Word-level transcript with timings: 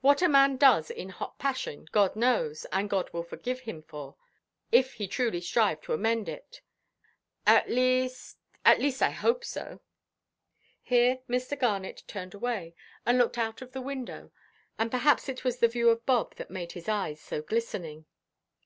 What 0.00 0.22
a 0.22 0.26
man 0.26 0.56
does 0.56 0.90
in 0.90 1.10
hot 1.10 1.38
passion, 1.38 1.86
God 1.92 2.16
knows, 2.16 2.64
and 2.72 2.88
God 2.88 3.12
will 3.12 3.22
forgive 3.22 3.60
him 3.60 3.82
for, 3.82 4.16
if 4.72 4.94
he 4.94 5.06
truly 5.06 5.42
strive 5.42 5.82
to 5.82 5.92
amend 5.92 6.30
it—at 6.30 7.68
least—at 7.68 8.78
least, 8.80 9.02
I 9.02 9.10
hope 9.10 9.44
so." 9.44 9.82
Here 10.80 11.18
Mr. 11.28 11.58
Garnet 11.60 12.04
turned 12.06 12.32
away, 12.32 12.74
and 13.04 13.18
looked 13.18 13.36
out 13.36 13.60
of 13.60 13.72
the 13.72 13.82
window, 13.82 14.32
and 14.78 14.90
perhaps 14.90 15.28
it 15.28 15.44
was 15.44 15.58
the 15.58 15.68
view 15.68 15.90
of 15.90 16.06
Bob 16.06 16.36
that 16.36 16.48
made 16.50 16.72
his 16.72 16.88
eyes 16.88 17.20
so 17.20 17.42
glistening. 17.42 18.06